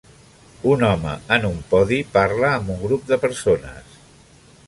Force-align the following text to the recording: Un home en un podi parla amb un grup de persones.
Un 0.69 0.85
home 0.87 1.11
en 1.37 1.45
un 1.49 1.59
podi 1.73 1.99
parla 2.17 2.49
amb 2.61 2.73
un 2.77 2.81
grup 2.87 3.05
de 3.13 3.23
persones. 3.27 3.97